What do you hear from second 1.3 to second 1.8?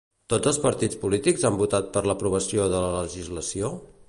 han